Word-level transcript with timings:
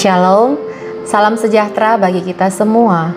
Shalom, 0.00 0.56
salam 1.04 1.36
sejahtera 1.36 2.00
bagi 2.00 2.24
kita 2.24 2.48
semua. 2.48 3.12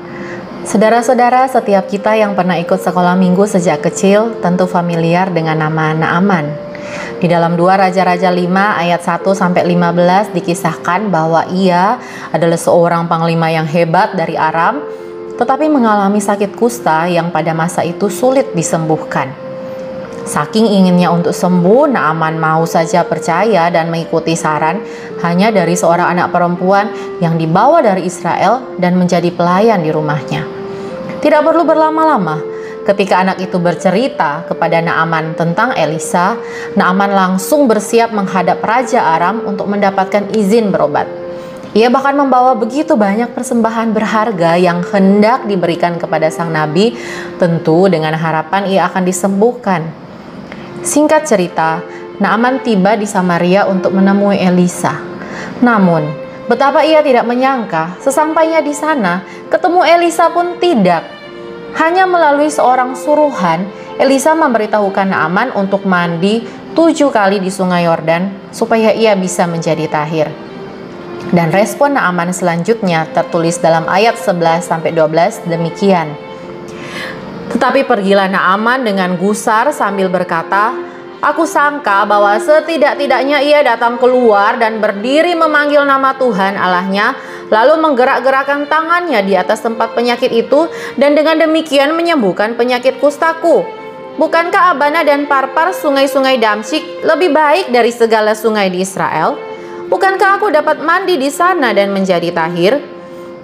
Saudara-saudara, 0.67 1.47
setiap 1.47 1.87
kita 1.87 2.11
yang 2.11 2.35
pernah 2.35 2.59
ikut 2.59 2.75
sekolah 2.75 3.15
minggu 3.15 3.47
sejak 3.47 3.87
kecil 3.87 4.35
tentu 4.43 4.67
familiar 4.67 5.31
dengan 5.31 5.63
nama 5.63 5.95
Naaman. 5.95 6.51
Di 7.23 7.31
dalam 7.31 7.55
dua 7.55 7.79
Raja-Raja 7.79 8.27
5 8.27 8.83
ayat 8.83 8.99
1 8.99 9.31
sampai 9.31 9.63
15 9.63 10.35
dikisahkan 10.35 11.07
bahwa 11.07 11.47
ia 11.55 12.03
adalah 12.35 12.59
seorang 12.59 13.07
panglima 13.07 13.47
yang 13.47 13.63
hebat 13.63 14.19
dari 14.19 14.35
Aram, 14.35 14.83
tetapi 15.39 15.71
mengalami 15.71 16.19
sakit 16.19 16.51
kusta 16.59 17.07
yang 17.07 17.31
pada 17.31 17.55
masa 17.55 17.87
itu 17.87 18.11
sulit 18.11 18.51
disembuhkan. 18.51 19.42
Saking 20.23 20.71
inginnya 20.71 21.11
untuk 21.11 21.35
sembuh, 21.35 21.91
Naaman 21.91 22.39
mau 22.39 22.63
saja 22.63 23.03
percaya 23.03 23.67
dan 23.67 23.91
mengikuti 23.91 24.39
saran 24.39 24.79
hanya 25.19 25.51
dari 25.51 25.75
seorang 25.75 26.15
anak 26.15 26.31
perempuan 26.31 26.87
yang 27.19 27.35
dibawa 27.35 27.83
dari 27.83 28.07
Israel 28.07 28.79
dan 28.79 28.95
menjadi 28.95 29.27
pelayan 29.35 29.83
di 29.83 29.91
rumahnya. 29.91 30.47
Tidak 31.19 31.41
perlu 31.43 31.67
berlama-lama, 31.67 32.39
ketika 32.87 33.19
anak 33.19 33.43
itu 33.43 33.59
bercerita 33.59 34.47
kepada 34.47 34.79
Naaman 34.79 35.35
tentang 35.35 35.75
Elisa, 35.75 36.39
Naaman 36.79 37.11
langsung 37.11 37.67
bersiap 37.67 38.15
menghadap 38.15 38.63
Raja 38.63 39.03
Aram 39.03 39.43
untuk 39.43 39.67
mendapatkan 39.67 40.31
izin 40.31 40.71
berobat. 40.71 41.07
Ia 41.73 41.89
bahkan 41.89 42.13
membawa 42.13 42.53
begitu 42.53 42.93
banyak 42.93 43.33
persembahan 43.33 43.97
berharga 43.97 44.55
yang 44.61 44.85
hendak 44.87 45.49
diberikan 45.49 45.97
kepada 45.97 46.29
sang 46.29 46.53
nabi, 46.53 46.93
tentu 47.41 47.89
dengan 47.89 48.13
harapan 48.13 48.69
ia 48.69 48.85
akan 48.87 49.03
disembuhkan. 49.03 50.02
Singkat 50.83 51.23
cerita, 51.23 51.79
Naaman 52.19 52.59
tiba 52.59 52.99
di 52.99 53.07
Samaria 53.07 53.63
untuk 53.71 53.95
menemui 53.95 54.35
Elisa. 54.35 54.99
Namun, 55.63 56.03
betapa 56.51 56.83
ia 56.83 56.99
tidak 56.99 57.23
menyangka, 57.23 57.95
sesampainya 58.03 58.59
di 58.59 58.75
sana, 58.75 59.23
ketemu 59.47 59.79
Elisa 59.87 60.27
pun 60.27 60.59
tidak. 60.59 61.07
Hanya 61.79 62.03
melalui 62.03 62.51
seorang 62.51 62.99
suruhan, 62.99 63.63
Elisa 63.95 64.35
memberitahukan 64.35 65.07
Naaman 65.07 65.55
untuk 65.55 65.87
mandi 65.87 66.43
tujuh 66.75 67.15
kali 67.15 67.39
di 67.39 67.47
sungai 67.47 67.87
Yordan 67.87 68.51
supaya 68.51 68.91
ia 68.91 69.15
bisa 69.15 69.47
menjadi 69.47 69.87
tahir. 69.87 70.27
Dan 71.31 71.55
respon 71.55 71.95
Naaman 71.95 72.35
selanjutnya 72.35 73.07
tertulis 73.15 73.55
dalam 73.57 73.87
ayat 73.87 74.19
11-12 74.19 75.47
demikian. 75.47 76.11
Tetapi 77.51 77.83
pergilah 77.83 78.31
Naaman 78.31 78.87
dengan 78.87 79.19
gusar 79.19 79.73
sambil 79.75 80.07
berkata, 80.07 80.93
Aku 81.23 81.47
sangka 81.47 82.03
bahwa 82.03 82.35
setidak-tidaknya 82.35 83.39
ia 83.39 83.63
datang 83.63 83.95
keluar 83.95 84.59
dan 84.59 84.83
berdiri 84.83 85.31
memanggil 85.39 85.87
nama 85.87 86.11
Tuhan 86.19 86.59
Allahnya, 86.59 87.15
lalu 87.47 87.79
menggerak-gerakkan 87.79 88.67
tangannya 88.67 89.23
di 89.23 89.39
atas 89.39 89.63
tempat 89.63 89.95
penyakit 89.95 90.27
itu 90.35 90.67
dan 90.99 91.15
dengan 91.15 91.39
demikian 91.39 91.95
menyembuhkan 91.95 92.59
penyakit 92.59 92.99
kustaku. 92.99 93.63
Bukankah 94.19 94.75
Abana 94.75 95.07
dan 95.07 95.23
Parpar 95.23 95.71
sungai-sungai 95.71 96.43
Damsyik 96.43 97.07
lebih 97.07 97.31
baik 97.31 97.71
dari 97.71 97.95
segala 97.95 98.35
sungai 98.35 98.67
di 98.67 98.83
Israel? 98.83 99.39
Bukankah 99.87 100.43
aku 100.43 100.51
dapat 100.51 100.83
mandi 100.83 101.15
di 101.15 101.31
sana 101.31 101.71
dan 101.71 101.95
menjadi 101.95 102.35
tahir? 102.35 102.83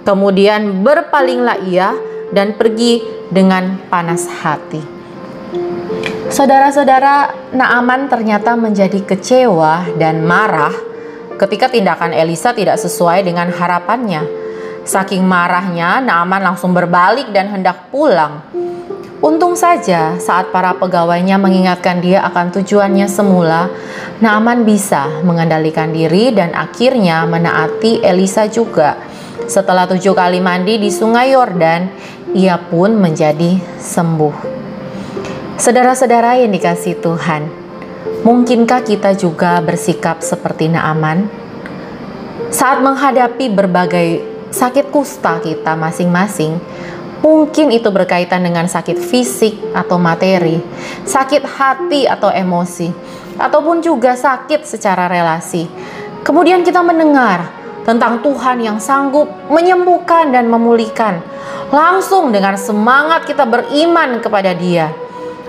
Kemudian 0.04 0.84
berpalinglah 0.84 1.64
ia 1.64 1.96
dan 2.30 2.54
pergi 2.58 3.02
dengan 3.30 3.78
panas 3.90 4.26
hati. 4.42 4.82
Saudara-saudara, 6.30 7.50
Naaman 7.50 8.06
ternyata 8.06 8.54
menjadi 8.54 9.02
kecewa 9.02 9.98
dan 9.98 10.22
marah 10.22 10.70
ketika 11.34 11.66
tindakan 11.66 12.14
Elisa 12.14 12.54
tidak 12.54 12.78
sesuai 12.78 13.26
dengan 13.26 13.50
harapannya. 13.50 14.22
Saking 14.86 15.26
marahnya, 15.26 15.98
Naaman 15.98 16.54
langsung 16.54 16.70
berbalik 16.70 17.34
dan 17.34 17.50
hendak 17.50 17.90
pulang. 17.90 18.46
Untung 19.20 19.52
saja 19.52 20.16
saat 20.16 20.48
para 20.48 20.72
pegawainya 20.78 21.36
mengingatkan 21.36 22.00
dia 22.00 22.24
akan 22.24 22.56
tujuannya 22.56 23.04
semula, 23.04 23.68
Naaman 24.22 24.64
bisa 24.64 25.20
mengendalikan 25.26 25.92
diri 25.92 26.32
dan 26.32 26.56
akhirnya 26.56 27.26
menaati 27.28 28.00
Elisa 28.00 28.48
juga. 28.48 28.96
Setelah 29.50 29.90
tujuh 29.90 30.14
kali 30.14 30.38
mandi 30.38 30.78
di 30.78 30.94
sungai 30.94 31.34
Yordan, 31.34 31.90
ia 32.38 32.54
pun 32.54 32.94
menjadi 32.94 33.58
sembuh. 33.82 34.62
Saudara-saudara 35.58 36.38
yang 36.38 36.54
dikasih 36.54 37.02
Tuhan, 37.02 37.50
mungkinkah 38.22 38.86
kita 38.86 39.18
juga 39.18 39.58
bersikap 39.58 40.22
seperti 40.22 40.70
Naaman? 40.70 41.26
Saat 42.54 42.78
menghadapi 42.78 43.50
berbagai 43.50 44.22
sakit 44.54 44.94
kusta 44.94 45.42
kita 45.42 45.74
masing-masing, 45.74 46.54
mungkin 47.18 47.74
itu 47.74 47.90
berkaitan 47.90 48.46
dengan 48.46 48.70
sakit 48.70 49.02
fisik 49.02 49.74
atau 49.74 49.98
materi, 49.98 50.62
sakit 51.02 51.42
hati 51.42 52.06
atau 52.06 52.30
emosi, 52.30 52.86
ataupun 53.34 53.82
juga 53.82 54.14
sakit 54.14 54.62
secara 54.62 55.10
relasi. 55.10 55.66
Kemudian 56.22 56.62
kita 56.62 56.86
mendengar 56.86 57.59
tentang 57.84 58.20
Tuhan 58.20 58.60
yang 58.60 58.78
sanggup 58.78 59.30
menyembuhkan 59.48 60.30
dan 60.30 60.48
memulihkan. 60.48 61.20
Langsung 61.70 62.34
dengan 62.34 62.58
semangat 62.58 63.24
kita 63.24 63.46
beriman 63.46 64.18
kepada 64.18 64.52
Dia. 64.54 64.90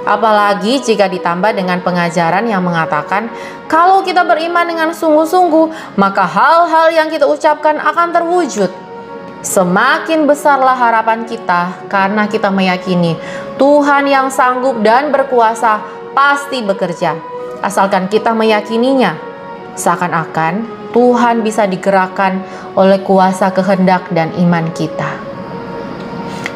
Apalagi 0.01 0.81
jika 0.81 1.05
ditambah 1.05 1.53
dengan 1.53 1.77
pengajaran 1.85 2.49
yang 2.49 2.65
mengatakan, 2.65 3.29
kalau 3.69 4.01
kita 4.01 4.25
beriman 4.25 4.65
dengan 4.65 4.89
sungguh-sungguh, 4.89 5.97
maka 5.97 6.25
hal-hal 6.25 6.89
yang 6.89 7.07
kita 7.13 7.29
ucapkan 7.29 7.77
akan 7.77 8.09
terwujud. 8.09 8.69
Semakin 9.41 10.29
besarlah 10.29 10.77
harapan 10.77 11.25
kita 11.25 11.89
karena 11.89 12.29
kita 12.29 12.53
meyakini 12.53 13.17
Tuhan 13.57 14.05
yang 14.05 14.29
sanggup 14.29 14.85
dan 14.85 15.09
berkuasa 15.09 15.81
pasti 16.13 16.61
bekerja, 16.61 17.17
asalkan 17.65 18.05
kita 18.05 18.37
meyakininya. 18.37 19.17
Seakan-akan 19.73 20.80
Tuhan 20.91 21.43
bisa 21.43 21.67
digerakkan 21.67 22.43
oleh 22.75 22.99
kuasa 23.03 23.51
kehendak 23.51 24.11
dan 24.11 24.31
iman 24.39 24.71
kita. 24.75 25.11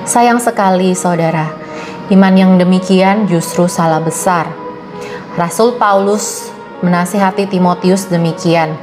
Sayang 0.06 0.38
sekali, 0.38 0.94
saudara, 0.94 1.50
iman 2.14 2.36
yang 2.38 2.52
demikian 2.62 3.26
justru 3.26 3.66
salah 3.66 4.04
besar. 4.04 4.46
Rasul 5.34 5.76
Paulus 5.82 6.54
menasihati 6.86 7.50
Timotius 7.50 8.06
demikian: 8.08 8.78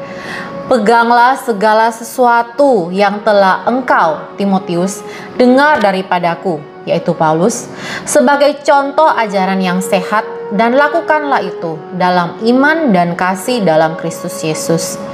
Peganglah 0.67 1.39
segala 1.39 1.93
sesuatu 1.95 2.91
yang 2.91 3.23
telah 3.23 3.63
engkau, 3.69 4.35
Timotius, 4.41 5.05
dengar 5.39 5.79
daripadaku, 5.79 6.59
yaitu 6.89 7.15
Paulus, 7.15 7.69
sebagai 8.09 8.59
contoh 8.67 9.07
ajaran 9.07 9.61
yang 9.63 9.79
sehat 9.79 10.25
dan 10.53 10.75
lakukanlah 10.77 11.45
itu 11.45 11.79
dalam 11.97 12.41
iman 12.43 12.91
dan 12.91 13.15
kasih 13.15 13.63
dalam 13.63 13.95
Kristus 14.01 14.43
Yesus. 14.43 15.12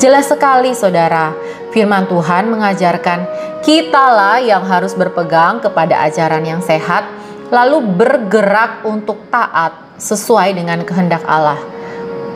Jelas 0.00 0.32
sekali 0.32 0.72
saudara, 0.72 1.36
firman 1.76 2.08
Tuhan 2.08 2.48
mengajarkan 2.48 3.28
kitalah 3.60 4.40
yang 4.40 4.64
harus 4.64 4.96
berpegang 4.96 5.60
kepada 5.60 6.08
ajaran 6.08 6.40
yang 6.40 6.64
sehat 6.64 7.04
lalu 7.52 7.84
bergerak 7.84 8.80
untuk 8.88 9.28
taat 9.28 9.76
sesuai 10.00 10.56
dengan 10.56 10.80
kehendak 10.88 11.20
Allah. 11.28 11.60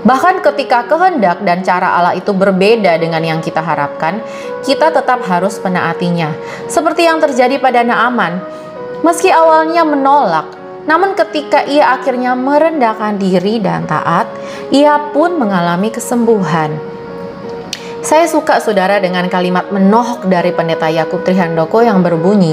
Bahkan 0.04 0.44
ketika 0.44 0.84
kehendak 0.84 1.40
dan 1.40 1.64
cara 1.64 1.96
Allah 1.96 2.12
itu 2.12 2.36
berbeda 2.36 3.00
dengan 3.00 3.24
yang 3.24 3.40
kita 3.40 3.64
harapkan, 3.64 4.20
kita 4.60 4.92
tetap 4.92 5.24
harus 5.24 5.56
menaatinya. 5.64 6.36
Seperti 6.68 7.08
yang 7.08 7.16
terjadi 7.16 7.56
pada 7.56 7.80
Naaman. 7.80 8.44
Meski 9.00 9.32
awalnya 9.32 9.88
menolak, 9.88 10.52
namun 10.84 11.16
ketika 11.16 11.64
ia 11.64 11.96
akhirnya 11.96 12.36
merendahkan 12.36 13.16
diri 13.16 13.56
dan 13.56 13.88
taat, 13.88 14.28
ia 14.68 15.00
pun 15.16 15.40
mengalami 15.40 15.88
kesembuhan. 15.88 16.92
Saya 18.04 18.28
suka 18.28 18.60
saudara 18.60 19.00
dengan 19.00 19.24
kalimat 19.32 19.72
menohok 19.72 20.28
dari 20.28 20.52
pendeta 20.52 20.92
Yakub 20.92 21.24
Trihandoko 21.24 21.80
yang 21.80 22.04
berbunyi, 22.04 22.52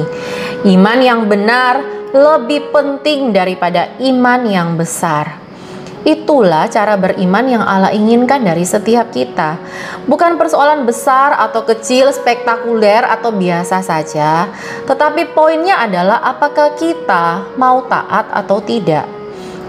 iman 0.63 0.99
yang 1.03 1.27
benar 1.27 1.83
lebih 2.15 2.71
penting 2.71 3.35
daripada 3.35 3.91
iman 3.99 4.47
yang 4.47 4.79
besar. 4.79 5.43
Itulah 6.07 6.71
cara 6.71 6.95
beriman 6.95 7.51
yang 7.51 7.61
Allah 7.67 7.91
inginkan 7.91 8.47
dari 8.47 8.63
setiap 8.63 9.11
kita. 9.11 9.59
Bukan 10.07 10.39
persoalan 10.39 10.87
besar 10.87 11.35
atau 11.35 11.67
kecil, 11.67 12.15
spektakuler 12.15 13.03
atau 13.03 13.35
biasa 13.35 13.83
saja, 13.83 14.47
tetapi 14.87 15.35
poinnya 15.35 15.83
adalah 15.83 16.23
apakah 16.23 16.79
kita 16.79 17.43
mau 17.59 17.83
taat 17.91 18.31
atau 18.31 18.63
tidak. 18.63 19.20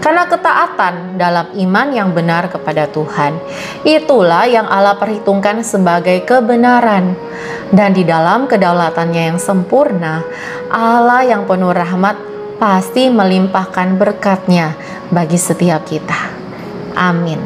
Karena 0.03 0.27
ketaatan 0.27 1.15
dalam 1.15 1.55
iman 1.55 1.87
yang 1.95 2.11
benar 2.11 2.51
kepada 2.51 2.91
Tuhan, 2.91 3.39
itulah 3.87 4.43
yang 4.43 4.67
Allah 4.67 4.99
perhitungkan 4.99 5.63
sebagai 5.63 6.27
kebenaran. 6.27 7.15
Dan 7.71 7.95
di 7.95 8.03
dalam 8.03 8.43
kedaulatannya 8.51 9.31
yang 9.31 9.39
sempurna, 9.39 10.19
Allah 10.67 11.23
yang 11.23 11.47
penuh 11.47 11.71
rahmat 11.71 12.19
pasti 12.59 13.07
melimpahkan 13.07 13.95
berkatnya 13.95 14.75
bagi 15.07 15.39
setiap 15.39 15.87
kita. 15.87 16.35
Amin. 16.99 17.39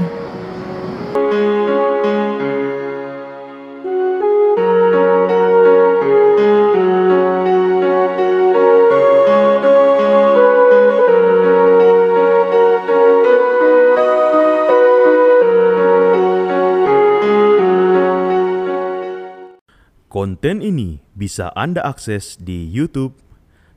Konten 20.28 20.60
ini 20.60 21.00
bisa 21.16 21.56
Anda 21.56 21.80
akses 21.88 22.36
di 22.36 22.68
YouTube, 22.68 23.16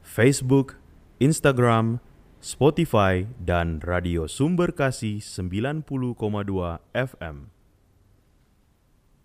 Facebook, 0.03 0.83
Instagram, 1.23 2.03
Spotify, 2.43 3.23
dan 3.39 3.79
Radio 3.87 4.27
Sumber 4.27 4.75
Kasih 4.75 5.23
90,2 5.23 5.87
FM. 6.91 7.60